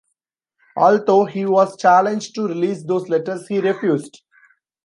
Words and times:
Although 0.77 1.25
he 1.25 1.45
was 1.45 1.77
challenged 1.77 2.33
to 2.33 2.47
release 2.47 2.81
those 2.83 3.07
letters 3.07 3.45
he 3.47 3.59
refused. 3.59 4.23